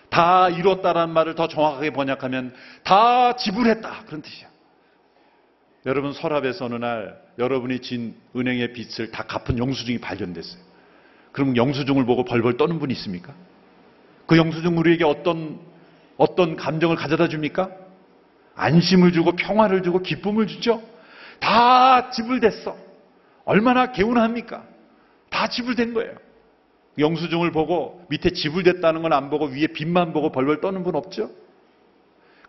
[0.10, 4.06] 다 이뤘다라는 말을 더 정확하게 번역하면 다 지불했다.
[4.08, 4.49] 그런 뜻이야.
[5.86, 10.62] 여러분 서랍에서 어느 날 여러분이 진 은행의 빚을 다 갚은 영수증이 발견됐어요.
[11.32, 13.36] 그럼 영수증을 보고 벌벌 떠는 분이 있습니까?
[14.25, 15.60] 그 영수증 우리에게 어떤
[16.20, 17.72] 어떤 감정을 가져다 줍니까?
[18.56, 20.84] 안심을 주고 평화를 주고 기쁨을 주죠.
[21.40, 22.76] 다 지불됐어.
[23.46, 24.64] 얼마나 개운합니까?
[25.30, 26.14] 다 지불된 거예요.
[26.98, 31.32] 영수증을 보고 밑에 지불됐다는 건 안 보고 위에 빚만 보고 벌벌 떠는 분 없죠?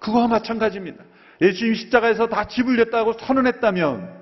[0.00, 1.04] 그거와 마찬가지입니다.
[1.40, 4.20] 예수님 십자가에서 다 지불됐다고 선언했다면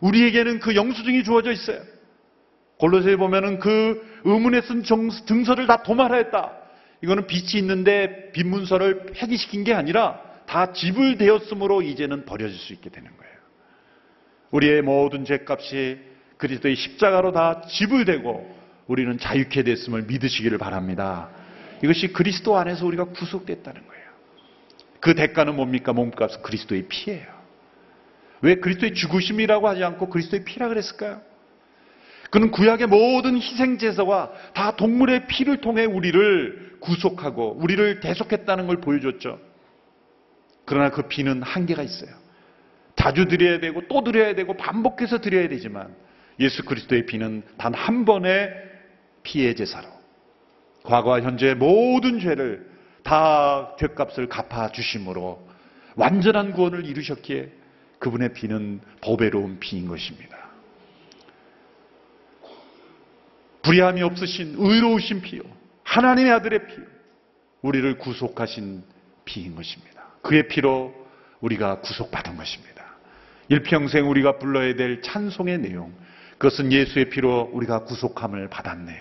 [0.00, 1.82] 우리에게는 그 영수증이 주어져 있어요.
[2.78, 4.82] 골로새에 보면은 그 의문에 쓴
[5.26, 6.52] 등서를 다 도말하였다.
[7.02, 13.10] 이거는 빚이 있는데 빚 문서를 폐기시킨 게 아니라 다 지불되었으므로 이제는 버려질 수 있게 되는
[13.16, 13.34] 거예요.
[14.50, 15.98] 우리의 모든 죄값이
[16.38, 18.56] 그리스도의 십자가로 다 지불되고
[18.86, 21.28] 우리는 자유케 됐음을 믿으시기를 바랍니다.
[21.82, 24.04] 이것이 그리스도 안에서 우리가 구속됐다는 거예요.
[25.00, 25.92] 그 대가는 뭡니까?
[25.92, 27.26] 몸값은 그리스도의 피예요.
[28.40, 31.20] 왜 그리스도의 죽으심이라고 하지 않고 그리스도의 피라 그랬을까요?
[32.30, 39.38] 그는 구약의 모든 희생제사와 다 동물의 피를 통해 우리를 구속하고 우리를 대속했다는 걸 보여줬죠.
[40.64, 42.10] 그러나 그 피는 한계가 있어요.
[42.96, 45.94] 자주 드려야 되고 또 드려야 되고 반복해서 드려야 되지만
[46.40, 48.52] 예수 그리스도의 피는 단 한 번의
[49.22, 49.88] 피의 제사로
[50.84, 52.66] 과거와 현재의 모든 죄를
[53.02, 55.46] 다 죄값을 갚아 주심으로
[55.96, 57.50] 완전한 구원을 이루셨기에
[57.98, 60.37] 그분의 피는 보배로운 피인 것입니다.
[63.62, 65.42] 불의함이 없으신 의로우신 피요.
[65.84, 66.84] 하나님의 아들의 피요.
[67.62, 68.82] 우리를 구속하신
[69.24, 70.02] 피인 것입니다.
[70.22, 70.94] 그의 피로
[71.40, 72.84] 우리가 구속받은 것입니다.
[73.48, 75.92] 일평생 우리가 불러야 될 찬송의 내용.
[76.38, 78.94] 그것은 예수의 피로 우리가 구속함을 받았네.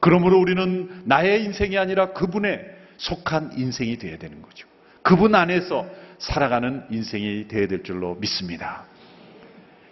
[0.00, 2.64] 그러므로 우리는 나의 인생이 아니라 그분의
[2.96, 4.66] 속한 인생이 되어야 되는 거죠.
[5.02, 5.86] 그분 안에서
[6.18, 8.86] 살아가는 인생이 되어야 될 줄로 믿습니다.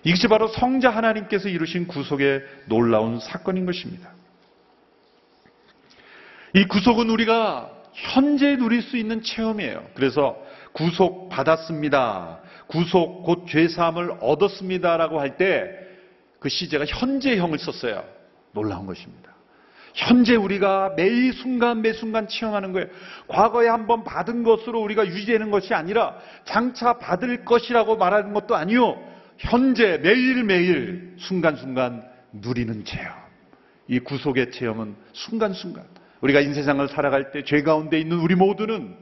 [0.04, 4.10] 이것이 바로 성자 하나님께서 이루신 구속의 놀라운 사건인 것입니다.
[6.54, 9.86] 이 구속은 우리가 현재 누릴 수 있는 체험이에요.
[9.94, 10.36] 그래서
[10.72, 12.40] 구속 받았습니다.
[12.66, 15.84] 구속 곧 죄사함을 얻었습니다라고 할 때
[16.44, 18.04] 그 시제가 현재형을 썼어요.
[18.52, 19.30] 놀라운 것입니다.
[19.94, 22.88] 현재 우리가 매일 순간 매 순간 체험하는 거예요.
[23.28, 29.00] 과거에 한번 받은 것으로 우리가 유지되는 것이 아니라 장차 받을 것이라고 말하는 것도 아니요.
[29.38, 33.12] 현재 매일매일 순간순간 누리는 체험.
[33.88, 35.84] 이 구속의 체험은 순간순간.
[36.20, 38.96] 우리가 인세상을 살아갈 때 죄 가운데 있는 우리 모두는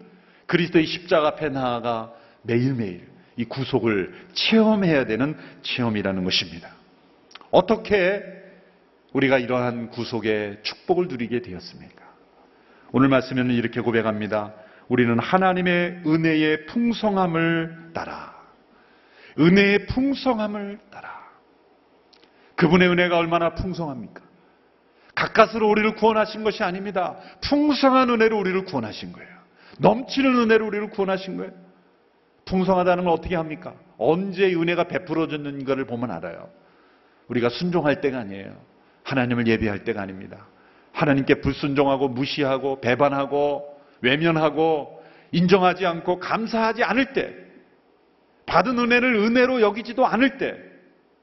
[0.47, 6.69] 그리스도의 십자가 앞에 나아가 매일매일 이 구속을 체험해야 되는 체험이라는 것입니다.
[7.51, 8.23] 어떻게
[9.13, 12.03] 우리가 이러한 구속의 축복을 누리게 되었습니까?
[12.93, 14.55] 오늘 말씀에는 이렇게 고백합니다.
[14.89, 18.32] 우리는 하나님의 은혜의 풍성함을 따라
[19.39, 21.23] 은혜의 풍성함을 따라
[22.57, 24.23] 그분의 은혜가 얼마나 풍성합니까?
[25.15, 27.17] 가까스로 우리를 구원하신 것이 아닙니다.
[27.43, 29.31] 풍성한 은혜로 우리를 구원하신 거예요.
[29.79, 31.53] 넘치는 은혜로 우리를 구원하신 거예요.
[32.45, 33.75] 풍성하다는 걸 어떻게 합니까?
[33.99, 36.51] 언제 은혜가 베풀어졌는가를 보면 알아요.
[37.29, 38.57] 우리가 순종할 때가 아니에요.
[39.05, 40.47] 하나님을 예배할 때가 아닙니다.
[40.93, 47.35] 하나님께 불순종하고 무시하고 배반하고 외면하고 인정하지 않고 감사하지 않을 때
[48.53, 50.59] 받은 은혜를 은혜로 여기지도 않을 때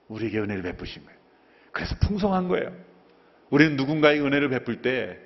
[0.08, 1.20] 우리에게 은혜를 베푸신 거예요.
[1.72, 2.76] 그래서 풍성한 거예요.
[3.52, 5.20] 우리는 누군가의 은혜를 베풀 때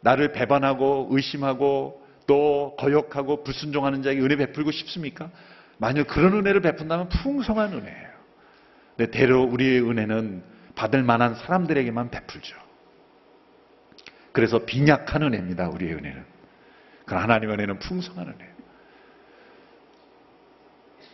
[0.00, 5.30] 나를 배반하고 의심하고 또 거역하고 불순종하는 자에게 은혜 베풀고 싶습니까?
[5.78, 8.08] 만약 그런 은혜를 베푼다면 풍성한 은혜예요.
[8.96, 10.42] 근데 대로 우리의 은혜는
[10.74, 12.56] 받을 만한 사람들에게만 베풀죠.
[14.32, 15.68] 그래서 빈약한 은혜입니다.
[15.68, 16.24] 우리의 은혜는.
[17.06, 18.51] 그러나 하나님의 은혜는 풍성한 은혜예요.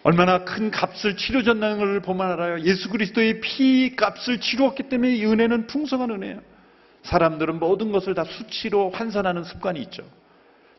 [0.09, 2.61] 얼마나 큰 값을 치료졌다는 걸 보면 알아요.
[2.61, 6.41] 예수 그리스도의 피 값을 치루었기 때문에 이 은혜는 풍성한 은혜예요.
[7.03, 10.03] 사람들은 모든 것을 다 수치로 환산하는 습관이 있죠.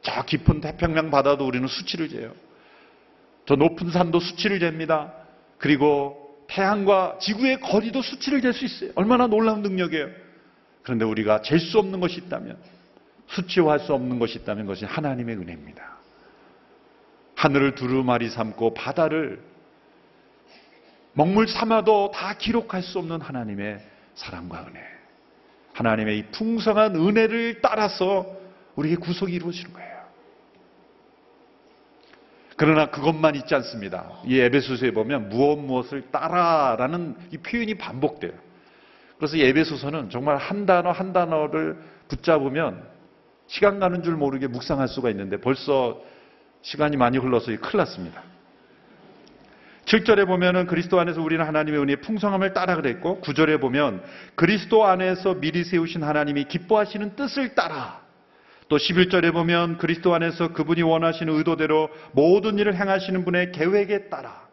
[0.01, 2.31] 저 깊은 태평양 바다도 우리는 수치를 재요.
[3.45, 5.13] 저 높은 산도 수치를 잽니다.
[5.59, 8.89] 그리고 태양과 지구의 거리도 수치를 잴 수 있어요.
[8.95, 10.07] 얼마나 놀라운 능력이에요.
[10.81, 12.57] 그런데 우리가 잴 수 없는 것이 있다면,
[13.27, 15.98] 수치화할 수 없는 것이 있다면 그것이 하나님의 은혜입니다.
[17.39, 19.41] 하늘을 두루마리 삼고 바다를
[21.13, 23.79] 먹물 삼아도 다 기록할 수 없는 하나님의
[24.13, 24.81] 사랑과 은혜.
[25.71, 28.25] 하나님의 이 풍성한 은혜를 따라서
[28.75, 29.99] 우리에게 구속이 이루어지는 거예요.
[32.57, 34.19] 그러나 그것만 있지 않습니다.
[34.25, 38.33] 이 에베소서에 보면 무엇 무엇을 따라라는 이 표현이 반복돼요.
[39.17, 42.85] 그래서 에베소서는 정말 한 단어 한 단어를 붙잡으면
[43.47, 46.01] 시간 가는 줄 모르게 묵상할 수가 있는데 벌써
[46.61, 48.23] 시간이 많이 흘러서 큰일 났습니다.
[49.85, 54.03] 7절에 보면은 그리스도 안에서 우리는 하나님의 은혜의 풍성함을 따라 그랬고 9절에 보면
[54.35, 58.01] 그리스도 안에서 미리 세우신 하나님이 기뻐하시는 뜻을 따라
[58.67, 64.47] 또 11절에 보면 그리스도 안에서 그분이 원하시는 의도대로 모든 일을 행하시는 분의 계획에 따라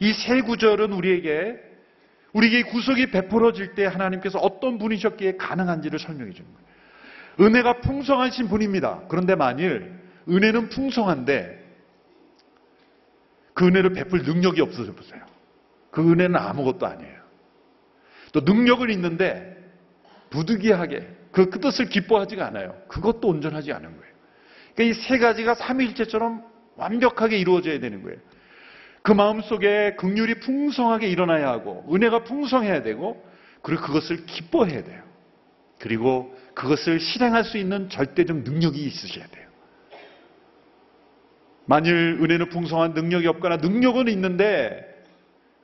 [0.00, 1.56] 이 세 구절은 우리에게
[2.32, 7.48] 우리에게 구속이 베풀어질 때 하나님께서 어떤 분이셨기에 가능한지를 설명해 주는 거예요.
[7.48, 9.02] 은혜가 풍성하신 분입니다.
[9.08, 11.62] 그런데 만일 은혜는 풍성한데
[13.54, 15.20] 그 은혜를 베풀 능력이 없어져 보세요.
[15.90, 17.14] 그 은혜는 아무것도 아니에요.
[18.32, 19.56] 또 능력은 있는데
[20.30, 22.76] 부득이하게 그, 그 뜻을 기뻐하지가 않아요.
[22.88, 24.14] 그것도 온전하지 않은 거예요.
[24.74, 26.44] 그러니까 이 세 가지가 삼위일체처럼
[26.76, 28.18] 완벽하게 이루어져야 되는 거예요.
[29.02, 33.24] 그 마음 속에 극률이 풍성하게 일어나야 하고 은혜가 풍성해야 되고
[33.62, 35.02] 그리고 그것을 기뻐해야 돼요.
[35.78, 39.43] 그리고 그것을 실행할 수 있는 절대적 능력이 있으셔야 돼요.
[41.66, 44.94] 만일 은혜는 풍성한 능력이 없거나 능력은 있는데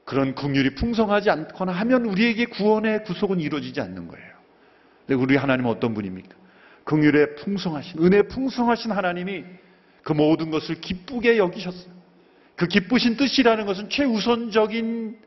[0.04, 4.30] 그런 긍휼이 풍성하지 않거나 하면 우리에게 구원의 구속은 이루어지지 않는 거예요.
[5.06, 6.36] 근데 우리 하나님은 어떤 분입니까?
[6.84, 9.44] 긍휼에 풍성하신 은혜 풍성하신 하나님이
[10.02, 11.92] 그 모든 것을 기쁘게 여기셨어요.
[12.56, 15.18] 그 기쁘신 뜻이라는 것은 최우선적인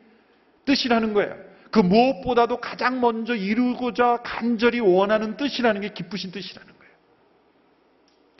[0.65, 1.35] 뜻이라는 거예요.
[1.71, 6.72] 그 무엇보다도 가장 먼저 이루고자 간절히 원하는 뜻이라는 게 기쁘신 뜻이라는 거예요.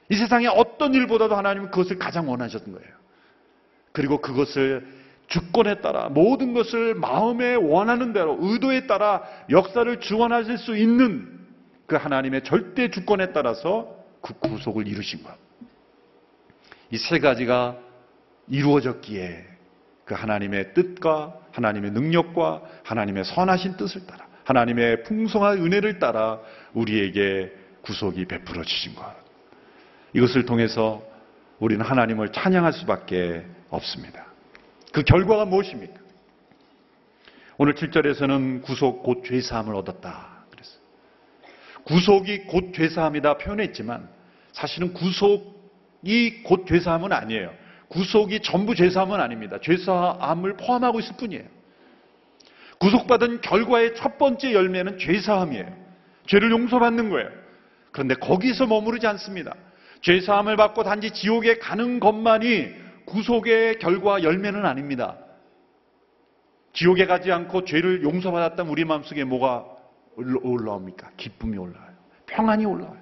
[0.10, 2.94] 이 세상에 어떤 일보다도 하나님은 그것을 가장 원하셨던 거예요.
[3.92, 4.86] 그리고 그것을
[5.28, 11.40] 주권에 따라 모든 것을 마음에 원하는 대로 의도에 따라 역사를 주관하실 수 있는
[11.86, 15.34] 그 하나님의 절대 주권에 따라서 그 구속을 이루신 것.
[16.92, 17.78] 이 세 가지가
[18.50, 19.46] 이루어졌기에
[20.06, 26.40] 그 하나님의 뜻과 하나님의 능력과 하나님의 선하신 뜻을 따라 하나님의 풍성한 은혜를 따라
[26.74, 29.23] 우리에게 구속이 베풀어 주신 것.
[30.14, 31.04] 이것을 통해서
[31.60, 34.26] 우리는 하나님을 찬양할 수밖에 없습니다.
[34.92, 36.00] 그 결과가 무엇입니까?
[37.58, 40.46] 오늘 7절에서는 구속 곧 죄사함을 얻었다.
[40.52, 40.80] 그랬어요.
[41.84, 44.10] 구속이 곧 죄사함이다 표현했지만
[44.52, 47.52] 사실은 구속이 곧 죄사함은 아니에요.
[47.90, 49.58] 구속이 전부 죄사함은 아닙니다.
[49.62, 51.44] 죄사함을 포함하고 있을 뿐이에요.
[52.80, 55.84] 구속받은 결과의 첫 번째 열매는 죄사함이에요.
[56.28, 57.30] 죄를 용서받는 거예요.
[57.92, 59.56] 그런데 거기서 머무르지 않습니다.
[60.04, 62.72] 죄사함을 받고 단지 지옥에 가는 것만이
[63.06, 65.18] 구속의 결과 열매는 아닙니다.
[66.74, 69.66] 지옥에 가지 않고 죄를 용서받았다면 우리 마음속에 뭐가
[70.16, 71.12] 올라옵니까?
[71.18, 71.94] 기쁨이 올라와요.
[72.28, 73.02] 평안이 올라와요.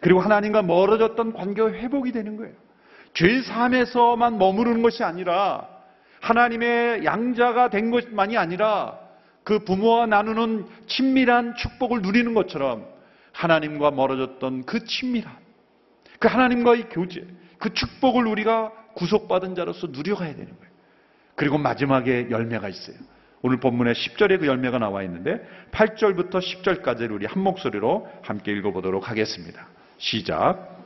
[0.00, 2.54] 그리고 하나님과 멀어졌던 관계가 회복이 되는 거예요.
[3.14, 5.68] 죄 사함에서만 머무르는 것이 아니라
[6.20, 8.98] 하나님의 양자가 된 것만이 아니라
[9.44, 12.86] 그 부모와 나누는 친밀한 축복을 누리는 것처럼
[13.32, 15.34] 하나님과 멀어졌던 그 친밀함,
[16.18, 17.26] 그 하나님과의 교제,
[17.58, 20.72] 그 축복을 우리가 구속받은 자로서 누려가야 되는 거예요.
[21.34, 22.96] 그리고 마지막에 열매가 있어요.
[23.42, 29.68] 오늘 본문에 10절에 그 열매가 나와 있는데 8절부터 10절까지를 우리 한 목소리로 함께 읽어보도록 하겠습니다.
[29.98, 30.76] 시작.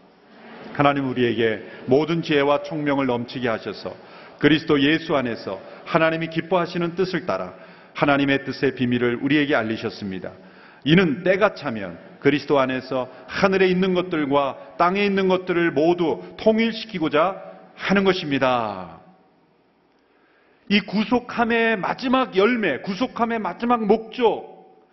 [0.74, 3.94] 하나님 우리에게 모든 지혜와 총명을 넘치게 하셔서
[4.38, 7.54] 그리스도 예수 안에서 하나님이 기뻐하시는 뜻을 따라
[7.94, 10.32] 하나님의 뜻의 비밀을 우리에게 알리셨습니다.
[10.84, 17.42] 이는 때가 차면 그리스도 안에서 하늘에 있는 것들과 땅에 있는 것들을 모두 통일시키고자
[17.74, 19.00] 하는 것입니다.
[20.68, 24.52] 이 구속함의 마지막 열매, 구속함의 마지막 목적,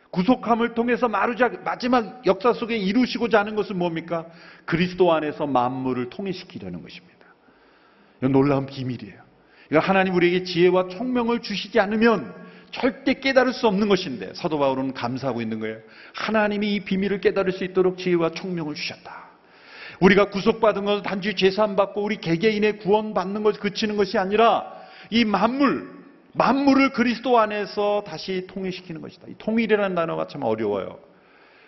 [0.09, 4.25] 구속함을 통해서 마루자 마지막 역사 속에 이루시고자 하는 것은 뭡니까?
[4.65, 7.27] 그리스도 안에서 만물을 통일시키려는 것입니다.
[8.17, 9.21] 이건 놀라운 비밀이에요.
[9.67, 12.33] 그러니까 하나님 우리에게 지혜와 총명을 주시지 않으면
[12.71, 15.77] 절대 깨달을 수 없는 것인데 사도 바울은 감사하고 있는 거예요.
[16.13, 19.29] 하나님이 이 비밀을 깨달을 수 있도록 지혜와 총명을 주셨다.
[19.99, 24.71] 우리가 구속받은 것은 단지 재산 받고 우리 개개인의 구원 받는 것 그치는 것이 아니라
[25.09, 25.89] 이 만물,
[26.33, 29.27] 만물을 그리스도 안에서 다시 통일시키는 것이다.
[29.29, 30.99] 이 통일이라는 단어가 참 어려워요.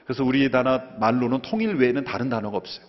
[0.06, 2.86] 그래서 우리 단어 말로는 통일 외에는 다른 단어가 없어요.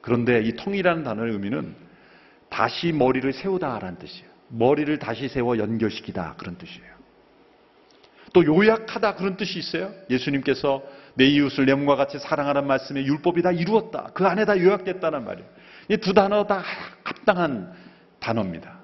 [0.00, 1.74] 그런데 이 통일이라는 단어의 의미는
[2.48, 4.30] 다시 머리를 세우다라는 뜻이에요.
[4.48, 6.95] 머리를 다시 세워 연결시키다 그런 뜻이에요.
[8.36, 9.94] 또 요약하다 그런 뜻이 있어요.
[10.10, 10.82] 예수님께서
[11.14, 14.10] 내 이웃을 내 몸과 같이 사랑하는 말씀에 율법이 다 이루었다.
[14.12, 15.48] 그 안에 다 요약됐다는 말이에요.
[15.88, 16.62] 이 두 단어 다
[17.02, 17.72] 합당한
[18.20, 18.78] 단어입니다.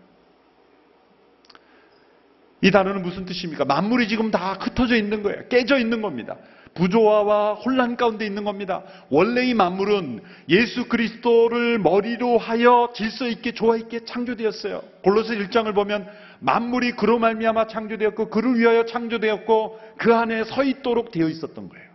[2.62, 3.66] 이 단어는 무슨 뜻입니까?
[3.66, 5.46] 만물이 지금 다 흩어져 있는 거예요.
[5.48, 6.38] 깨져 있는 겁니다.
[6.72, 8.82] 부조화와 혼란 가운데 있는 겁니다.
[9.10, 14.82] 원래 이 만물은 예수 그리스도를 머리로 하여 질서 있게 조화 있게 창조되었어요.
[15.02, 16.08] 골로새 1장을 보면
[16.42, 21.88] 만물이 그로 말미암아 창조되었고 그를 위하여 창조되었고 그 안에 서 있도록 되어 있었던 거예요.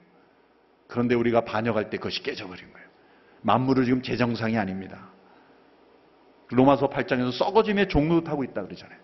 [0.88, 2.88] 그런데 우리가 반역할 때 그것이 깨져버린 거예요.
[3.42, 5.10] 만물은 지금 재정상이 아닙니다.
[6.50, 7.90] 로마서 8장에서 썩어짐의
[8.24, 8.98] 타고 있다 그러잖아요.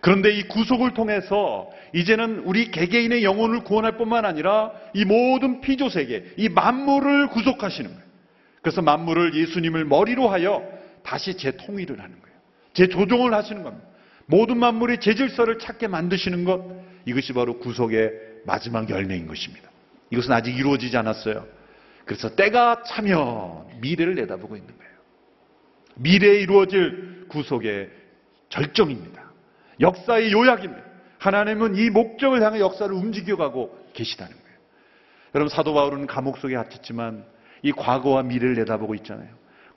[0.00, 6.32] 그런데 이 구속을 통해서 이제는 우리 개개인의 영혼을 구원할 뿐만 아니라 이 모든 피조 세계,
[6.36, 8.04] 이 만물을 구속하시는 거예요.
[8.62, 10.62] 그래서 만물을 예수님을 머리로 하여
[11.02, 12.36] 다시 재통일을 하는 거예요.
[12.74, 13.89] 재조정을 하시는 겁니다.
[14.30, 16.64] 모든 만물의 재질서를 찾게 만드시는 것,
[17.04, 18.12] 이것이 바로 구속의
[18.46, 19.68] 마지막 열매인 것입니다.
[20.10, 21.46] 이것은 아직 이루어지지 않았어요.
[22.04, 24.90] 그래서 때가 차면 미래를 내다보고 있는 거예요.
[25.96, 27.90] 미래에 이루어질 구속의
[28.48, 29.30] 절정입니다.
[29.80, 30.82] 역사의 요약입니다.
[31.18, 34.58] 하나님은 이 목적을 향해 역사를 움직여가고 계시다는 거예요.
[35.34, 37.24] 여러분 사도 바울은 감옥 속에 갇혔지만
[37.62, 39.28] 이 과거와 미래를 내다보고 있잖아요.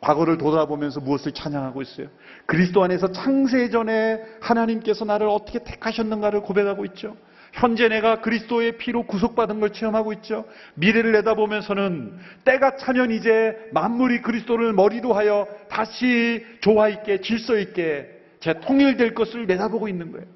[0.04, 2.08] 과거를 돌아보면서 무엇을 찬양하고 있어요?
[2.46, 7.16] 그리스도 안에서 창세 전에 하나님께서 나를 어떻게 택하셨는가를 고백하고 있죠.
[7.54, 10.46] 현재 내가 그리스도의 피로 구속받은 걸 체험하고 있죠.
[10.74, 18.10] 미래를 내다보면서는 때가 차면 이제 만물이 그리스도를 머리도 하여 다시 조화 있게 질서 있게
[18.42, 20.28] 재 통일될 것을 내다보고 있는 거예요.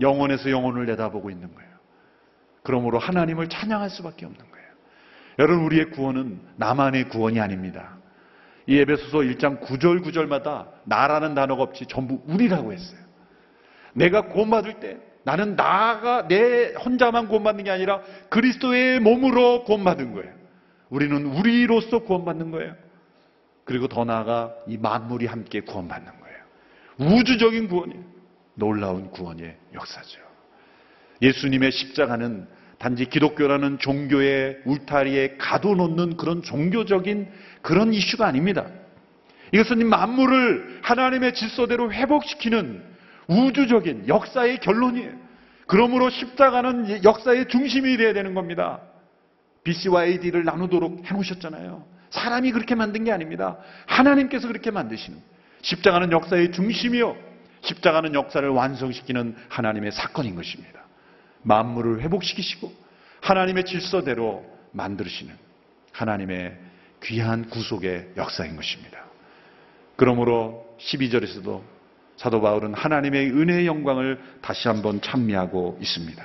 [0.00, 1.70] 영원에서 영혼을 내다보고 있는 거예요.
[2.64, 4.66] 그러므로 하나님을 찬양할 수밖에 없는 거예요.
[5.38, 7.99] 여러분 우리의 구원은 나만의 구원이 아닙니다.
[8.70, 13.00] 이 에베소서 1장 9절 9절마다 나라는 단어가 없이 전부 우리라고 했어요.
[13.94, 20.32] 내가 구원받을 때 나는 나가 내 혼자만 구원받는 게 아니라 그리스도의 몸으로 구원받은 거예요.
[20.88, 22.76] 우리는 우리로서 구원받는 거예요.
[23.64, 27.16] 그리고 더 나아가 이 만물이 함께 구원받는 거예요.
[27.16, 28.04] 우주적인 구원이에요.
[28.54, 30.20] 놀라운 구원의 역사죠.
[31.22, 32.46] 예수님의 십자가는
[32.80, 37.28] 단지 기독교라는 종교의 울타리에 가둬놓는 그런 종교적인
[37.60, 38.66] 그런 이슈가 아닙니다.
[39.52, 42.82] 이것은 만물을 하나님의 질서대로 회복시키는
[43.26, 45.12] 우주적인 역사의 결론이에요.
[45.66, 48.80] 그러므로 십자가는 역사의 중심이 되어야 되는 겁니다.
[49.62, 51.84] BC와 AD를 나누도록 해놓으셨잖아요.
[52.08, 53.58] 사람이 그렇게 만든 게 아닙니다.
[53.86, 55.18] 하나님께서 그렇게 만드시는.
[55.60, 57.14] 십자가는 역사의 중심이요.
[57.60, 60.79] 십자가는 역사를 완성시키는 하나님의 사건인 것입니다.
[61.42, 62.72] 만물을 회복시키시고
[63.20, 65.34] 하나님의 질서대로 만드시는
[65.92, 66.56] 하나님의
[67.02, 69.04] 귀한 구속의 역사인 것입니다.
[69.96, 71.62] 그러므로 12절에서도
[72.16, 76.24] 사도 바울은 하나님의 은혜의 영광을 다시 한번 찬미하고 있습니다.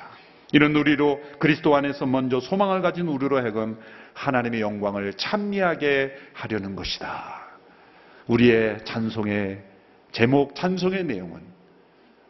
[0.52, 3.80] 이런 우리로 그리스도 안에서 먼저 소망을 가진 우리로 하여금
[4.14, 7.46] 하나님의 영광을 찬미하게 하려는 것이다.
[8.28, 9.64] 우리의 찬송의
[10.12, 11.55] 제목, 찬송의 내용은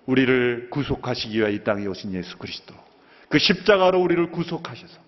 [0.06, 2.74] 우리를 구속하시기 위해 이 땅에 오신 예수 그리스도.
[3.30, 5.00] 그 십자가로 우리를 구속하셔서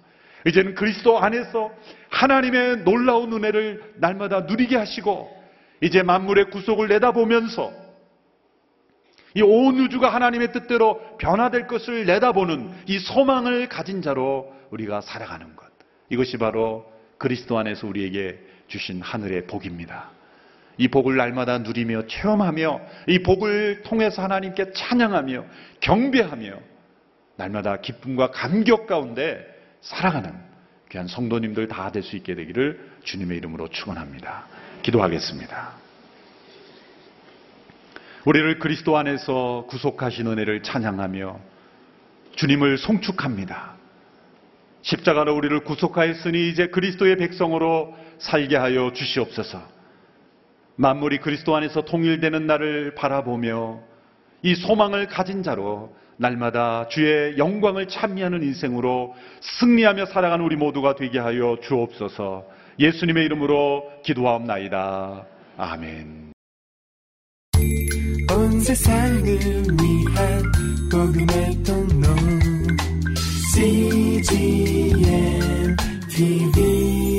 [0.47, 1.71] 이제는 그리스도 안에서
[2.09, 5.35] 하나님의 놀라운 은혜를 날마다 누리게 하시고
[5.81, 7.71] 이제 만물의 구속을 내다보면서
[9.35, 15.67] 이 온 우주가 하나님의 뜻대로 변화될 것을 내다보는 이 소망을 가진 자로 우리가 살아가는 것.
[16.09, 20.09] 이것이 바로 그리스도 안에서 우리에게 주신 하늘의 복입니다.
[20.77, 25.45] 이 복을 날마다 누리며 체험하며 이 복을 통해서 하나님께 찬양하며
[25.79, 26.53] 경배하며
[27.35, 29.45] 날마다 기쁨과 감격 가운데
[29.81, 30.33] 살아가는
[30.91, 34.45] 귀한 성도님들 다 될 수 있게 되기를 주님의 이름으로 축원합니다.
[34.83, 35.71] 기도하겠습니다.
[38.25, 41.39] 우리를 그리스도 안에서 구속하신 은혜를 찬양하며
[42.35, 43.75] 주님을 송축합니다.
[44.81, 49.76] 십자가로 우리를 구속하였으니 이제 그리스도의 백성으로 살게 하여 주시옵소서.
[50.77, 53.79] 만물이 그리스도 안에서 통일되는 날을 바라보며
[54.43, 61.57] 이 소망을 가진 자로 날마다 주의 영광을 찬미하는 인생으로 승리하며 살아가는 우리 모두가 되게 하여
[61.61, 62.45] 주옵소서.
[62.79, 65.25] 예수님의 이름으로 기도하옵나이다.
[65.57, 66.33] 아멘.
[68.31, 70.43] 온 세상을 위한
[70.91, 72.07] 복음의 통로
[73.55, 74.95] CGM
[76.09, 77.16] TV